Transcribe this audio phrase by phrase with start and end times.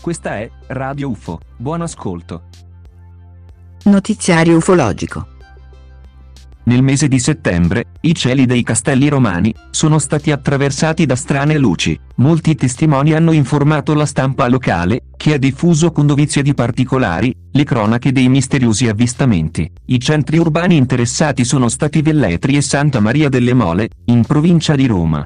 [0.00, 1.40] Questa è Radio UFO.
[1.58, 2.44] Buon ascolto.
[3.84, 5.26] Notiziario ufologico.
[6.64, 12.00] Nel mese di settembre, i cieli dei castelli romani sono stati attraversati da strane luci.
[12.16, 17.64] Molti testimoni hanno informato la stampa locale, che ha diffuso con dovizia di particolari le
[17.64, 19.70] cronache dei misteriosi avvistamenti.
[19.86, 24.86] I centri urbani interessati sono stati Velletri e Santa Maria delle Mole, in provincia di
[24.86, 25.22] Roma.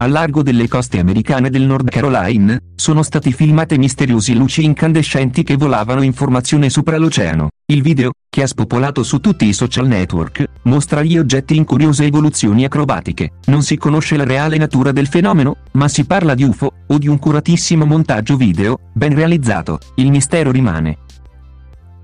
[0.00, 5.56] Al largo delle coste americane del Nord Caroline, sono stati filmate misteriosi luci incandescenti che
[5.56, 7.48] volavano in formazione sopra l'oceano.
[7.66, 12.04] Il video, che ha spopolato su tutti i social network, mostra gli oggetti in curiose
[12.04, 13.32] evoluzioni acrobatiche.
[13.46, 17.08] Non si conosce la reale natura del fenomeno, ma si parla di UFO, o di
[17.08, 19.80] un curatissimo montaggio video, ben realizzato.
[19.96, 20.98] Il mistero rimane.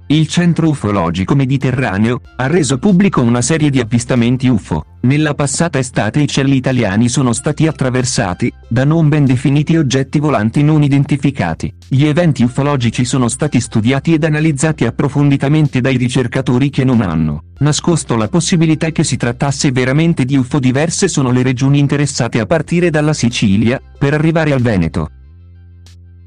[0.06, 4.84] Il Centro Ufologico Mediterraneo ha reso pubblico una serie di avvistamenti UFO.
[5.00, 10.62] Nella passata estate i cieli italiani sono stati attraversati da non ben definiti oggetti volanti
[10.62, 11.72] non identificati.
[11.88, 18.16] Gli eventi ufologici sono stati studiati ed analizzati approfonditamente dai ricercatori che non hanno nascosto
[18.16, 20.58] la possibilità che si trattasse veramente di UFO.
[20.58, 25.08] Diverse sono le regioni interessate a partire dalla Sicilia per arrivare al Veneto.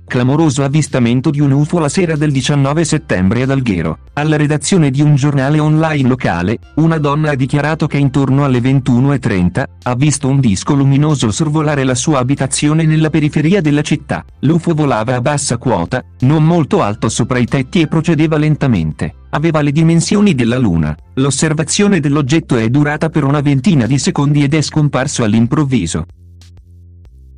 [0.07, 3.99] Clamoroso avvistamento di un UFO la sera del 19 settembre ad Alghero.
[4.13, 9.63] Alla redazione di un giornale online locale, una donna ha dichiarato che intorno alle 21.30
[9.83, 14.23] ha visto un disco luminoso sorvolare la sua abitazione nella periferia della città.
[14.39, 19.13] L'UFO volava a bassa quota, non molto alto sopra i tetti e procedeva lentamente.
[19.31, 20.95] Aveva le dimensioni della Luna.
[21.15, 26.05] L'osservazione dell'oggetto è durata per una ventina di secondi ed è scomparso all'improvviso.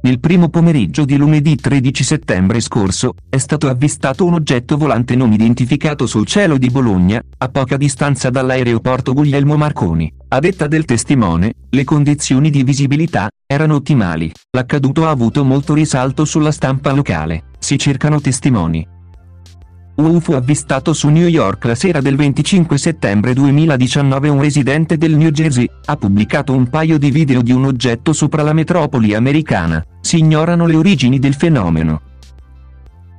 [0.01, 5.33] Nel primo pomeriggio di lunedì 13 settembre scorso, è stato avvistato un oggetto volante non
[5.33, 10.11] identificato sul cielo di Bologna, a poca distanza dall'aeroporto Guglielmo Marconi.
[10.29, 14.31] A detta del testimone, le condizioni di visibilità erano ottimali.
[14.51, 17.43] L'accaduto ha avuto molto risalto sulla stampa locale.
[17.59, 18.87] Si cercano testimoni.
[20.05, 25.31] UFO avvistato su New York la sera del 25 settembre 2019 un residente del New
[25.31, 29.83] Jersey ha pubblicato un paio di video di un oggetto sopra la metropoli americana.
[29.99, 32.08] Si ignorano le origini del fenomeno.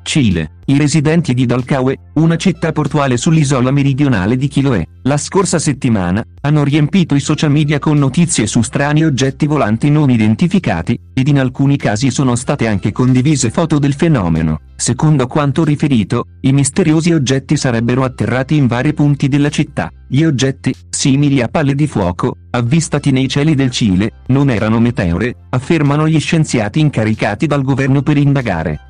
[0.03, 0.59] Cile.
[0.66, 6.62] I residenti di Dalcaue, una città portuale sull'isola meridionale di Chiloé, la scorsa settimana, hanno
[6.62, 11.77] riempito i social media con notizie su strani oggetti volanti non identificati, ed in alcuni
[11.77, 14.61] casi sono state anche condivise foto del fenomeno.
[14.77, 19.91] Secondo quanto riferito, i misteriosi oggetti sarebbero atterrati in vari punti della città.
[20.09, 25.34] Gli oggetti, simili a palle di fuoco, avvistati nei cieli del Cile, non erano meteore,
[25.50, 28.81] affermano gli scienziati incaricati dal governo per indagare.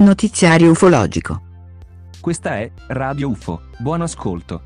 [0.00, 1.42] Notiziario ufologico.
[2.22, 3.60] Questa è Radio UFO.
[3.76, 4.62] Buon ascolto.